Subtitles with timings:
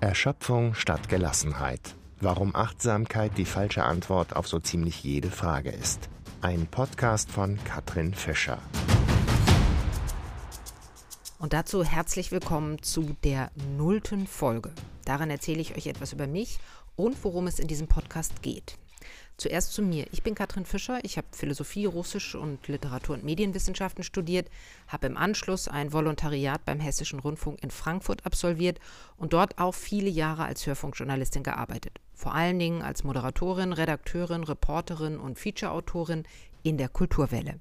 [0.00, 1.96] Erschöpfung statt Gelassenheit.
[2.20, 6.08] Warum Achtsamkeit die falsche Antwort auf so ziemlich jede Frage ist.
[6.40, 8.58] Ein Podcast von Katrin Fischer.
[11.40, 14.70] Und dazu herzlich willkommen zu der nullten Folge.
[15.04, 16.60] Darin erzähle ich euch etwas über mich
[16.94, 18.78] und worum es in diesem Podcast geht.
[19.36, 20.06] Zuerst zu mir.
[20.12, 20.98] Ich bin Katrin Fischer.
[21.04, 24.48] Ich habe Philosophie, Russisch und Literatur- und Medienwissenschaften studiert,
[24.88, 28.80] habe im Anschluss ein Volontariat beim Hessischen Rundfunk in Frankfurt absolviert
[29.16, 32.00] und dort auch viele Jahre als Hörfunkjournalistin gearbeitet.
[32.14, 36.24] Vor allen Dingen als Moderatorin, Redakteurin, Reporterin und Featureautorin
[36.62, 37.60] in der Kulturwelle.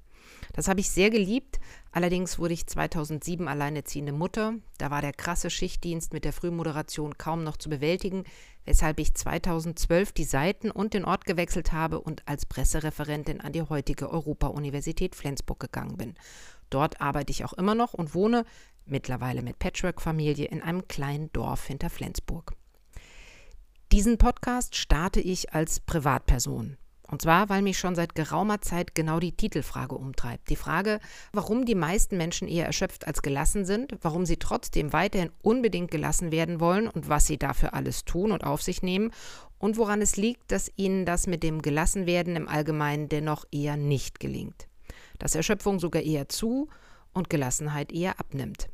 [0.58, 1.60] Das habe ich sehr geliebt.
[1.92, 4.56] Allerdings wurde ich 2007 alleinerziehende Mutter.
[4.80, 8.24] Da war der krasse Schichtdienst mit der Frühmoderation kaum noch zu bewältigen,
[8.66, 13.62] weshalb ich 2012 die Seiten und den Ort gewechselt habe und als Pressereferentin an die
[13.62, 16.16] heutige Europa-Universität Flensburg gegangen bin.
[16.72, 18.44] Dort arbeite ich auch immer noch und wohne
[18.84, 22.54] mittlerweile mit Patchwork-Familie in einem kleinen Dorf hinter Flensburg.
[23.92, 26.78] Diesen Podcast starte ich als Privatperson.
[27.10, 30.50] Und zwar, weil mich schon seit geraumer Zeit genau die Titelfrage umtreibt.
[30.50, 31.00] Die Frage,
[31.32, 36.32] warum die meisten Menschen eher erschöpft als gelassen sind, warum sie trotzdem weiterhin unbedingt gelassen
[36.32, 39.12] werden wollen und was sie dafür alles tun und auf sich nehmen
[39.58, 44.20] und woran es liegt, dass ihnen das mit dem Gelassenwerden im Allgemeinen dennoch eher nicht
[44.20, 44.68] gelingt.
[45.18, 46.68] Dass Erschöpfung sogar eher zu
[47.14, 48.70] und Gelassenheit eher abnimmt.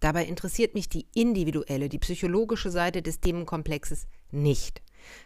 [0.00, 4.82] Dabei interessiert mich die individuelle, die psychologische Seite des Themenkomplexes nicht.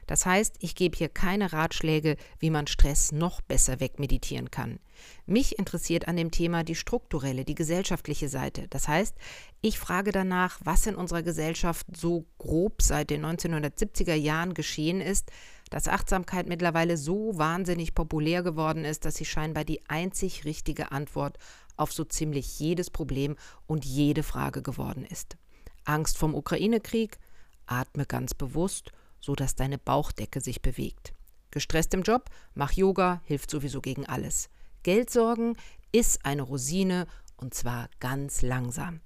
[0.06, 4.78] Das heißt, ich gebe hier keine Ratschläge, wie man Stress noch besser wegmeditieren kann.
[5.26, 8.66] Mich interessiert an dem Thema die strukturelle, die gesellschaftliche Seite.
[8.68, 9.14] Das heißt,
[9.60, 15.30] ich frage danach, was in unserer Gesellschaft so grob seit den 1970er Jahren geschehen ist,
[15.70, 21.38] dass Achtsamkeit mittlerweile so wahnsinnig populär geworden ist, dass sie scheinbar die einzig richtige Antwort
[21.76, 25.36] auf so ziemlich jedes Problem und jede Frage geworden ist.
[25.84, 27.18] Angst vom Ukraine-Krieg?
[27.66, 28.92] Atme ganz bewusst
[29.26, 31.12] so dass deine Bauchdecke sich bewegt.
[31.50, 32.30] Gestresst im Job?
[32.54, 34.48] Mach Yoga, hilft sowieso gegen alles.
[34.84, 35.56] Geldsorgen?
[35.90, 37.06] Iss eine Rosine
[37.36, 39.00] und zwar ganz langsam.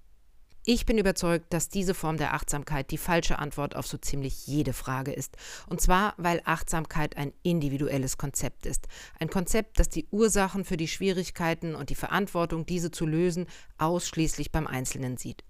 [0.66, 4.75] Ich bin überzeugt, dass diese Form der Achtsamkeit die falsche Antwort auf so ziemlich jede
[4.75, 5.38] Frage ist.
[5.69, 8.87] Und zwar, weil Achtsamkeit ein individuelles Konzept ist.
[9.19, 13.47] Ein Konzept, das die Ursachen für die Schwierigkeiten und die Verantwortung, diese zu lösen,
[13.78, 15.44] ausschließlich beim Einzelnen sieht.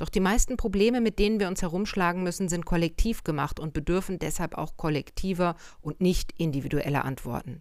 [0.00, 4.18] Doch die meisten Probleme, mit denen wir uns herumschlagen müssen, sind kollektiv gemacht und bedürfen
[4.18, 7.60] deshalb auch kollektiver und nicht individueller Antworten.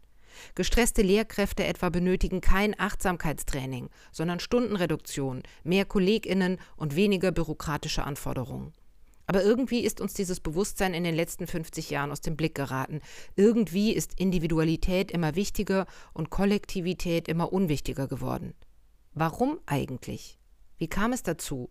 [0.55, 8.71] Gestresste Lehrkräfte etwa benötigen kein Achtsamkeitstraining, sondern Stundenreduktion, mehr Kolleginnen und weniger bürokratische Anforderungen.
[9.25, 13.01] Aber irgendwie ist uns dieses Bewusstsein in den letzten 50 Jahren aus dem Blick geraten.
[13.35, 18.53] Irgendwie ist Individualität immer wichtiger und Kollektivität immer unwichtiger geworden.
[19.13, 20.39] Warum eigentlich?
[20.77, 21.69] Wie kam es dazu?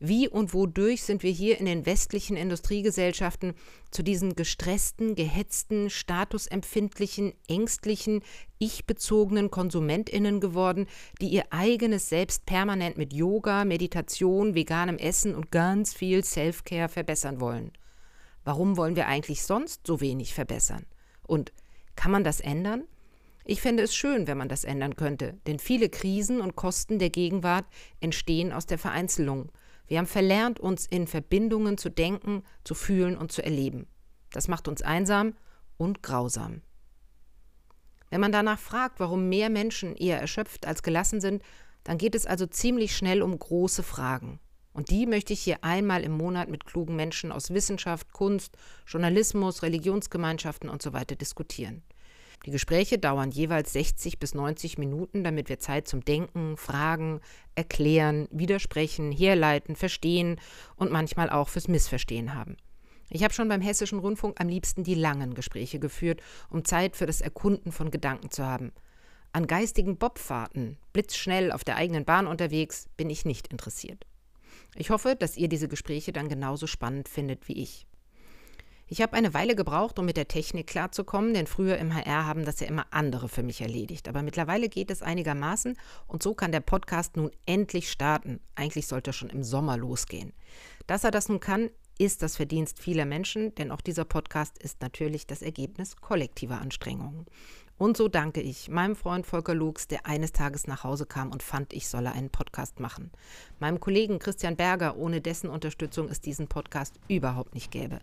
[0.00, 3.54] Wie und wodurch sind wir hier in den westlichen Industriegesellschaften
[3.90, 8.22] zu diesen gestressten, gehetzten, statusempfindlichen, ängstlichen,
[8.58, 10.86] ich-bezogenen KonsumentInnen geworden,
[11.20, 17.40] die ihr eigenes Selbst permanent mit Yoga, Meditation, veganem Essen und ganz viel Self-Care verbessern
[17.40, 17.72] wollen?
[18.44, 20.86] Warum wollen wir eigentlich sonst so wenig verbessern?
[21.26, 21.52] Und
[21.96, 22.84] kann man das ändern?
[23.44, 27.08] Ich fände es schön, wenn man das ändern könnte, denn viele Krisen und Kosten der
[27.08, 27.64] Gegenwart
[27.98, 29.50] entstehen aus der Vereinzelung,
[29.88, 33.86] wir haben verlernt, uns in Verbindungen zu denken, zu fühlen und zu erleben.
[34.30, 35.34] Das macht uns einsam
[35.78, 36.62] und grausam.
[38.10, 41.42] Wenn man danach fragt, warum mehr Menschen eher erschöpft als gelassen sind,
[41.84, 44.40] dann geht es also ziemlich schnell um große Fragen.
[44.72, 48.56] Und die möchte ich hier einmal im Monat mit klugen Menschen aus Wissenschaft, Kunst,
[48.86, 50.98] Journalismus, Religionsgemeinschaften usw.
[51.08, 51.82] So diskutieren.
[52.46, 57.20] Die Gespräche dauern jeweils 60 bis 90 Minuten, damit wir Zeit zum Denken, Fragen,
[57.54, 60.40] Erklären, Widersprechen, Herleiten, Verstehen
[60.76, 62.56] und manchmal auch fürs Missverstehen haben.
[63.10, 67.06] Ich habe schon beim Hessischen Rundfunk am liebsten die langen Gespräche geführt, um Zeit für
[67.06, 68.72] das Erkunden von Gedanken zu haben.
[69.32, 74.06] An geistigen Bobfahrten, blitzschnell auf der eigenen Bahn unterwegs, bin ich nicht interessiert.
[74.74, 77.87] Ich hoffe, dass ihr diese Gespräche dann genauso spannend findet wie ich.
[78.90, 82.46] Ich habe eine Weile gebraucht, um mit der Technik klarzukommen, denn früher im HR haben
[82.46, 84.08] das ja immer andere für mich erledigt.
[84.08, 85.76] Aber mittlerweile geht es einigermaßen
[86.06, 88.40] und so kann der Podcast nun endlich starten.
[88.54, 90.32] Eigentlich sollte er schon im Sommer losgehen.
[90.86, 91.68] Dass er das nun kann,
[91.98, 97.26] ist das Verdienst vieler Menschen, denn auch dieser Podcast ist natürlich das Ergebnis kollektiver Anstrengungen.
[97.76, 101.42] Und so danke ich meinem Freund Volker Lux, der eines Tages nach Hause kam und
[101.42, 103.10] fand, ich solle einen Podcast machen.
[103.60, 108.00] Meinem Kollegen Christian Berger, ohne dessen Unterstützung es diesen Podcast überhaupt nicht gäbe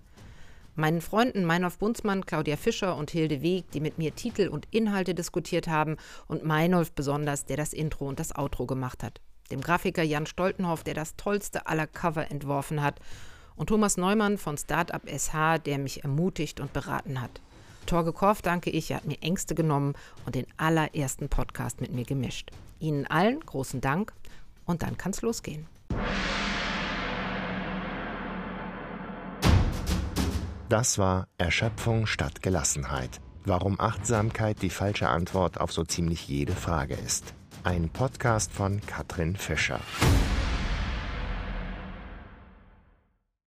[0.76, 5.16] meinen Freunden Meinolf Bunzmann, Claudia Fischer und Hilde Weg, die mit mir Titel und Inhalte
[5.16, 9.22] diskutiert haben und Meinolf besonders, der das Intro und das Outro gemacht hat.
[9.52, 13.00] Dem Grafiker Jan Stoltenhoff, der das tollste aller Cover entworfen hat
[13.56, 17.40] Und Thomas Neumann von Startup SH, der mich ermutigt und beraten hat.
[17.86, 19.94] Torge Korff danke ich, er hat mir Ängste genommen
[20.26, 22.52] und den allerersten Podcast mit mir gemischt.
[22.80, 24.14] Ihnen allen großen Dank
[24.66, 25.68] und dann kann's losgehen.
[30.76, 33.22] Das war Erschöpfung statt Gelassenheit.
[33.46, 37.34] Warum Achtsamkeit die falsche Antwort auf so ziemlich jede Frage ist.
[37.64, 39.80] Ein Podcast von Katrin Fischer.